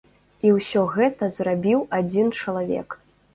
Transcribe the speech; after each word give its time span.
І 0.47 0.53
ўсё 0.53 0.81
гэта 0.95 1.29
зрабіў 1.35 1.85
адзін 1.99 2.33
чалавек. 2.41 2.99